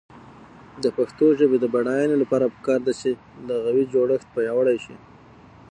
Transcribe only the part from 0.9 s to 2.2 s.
پښتو ژبې د بډاینې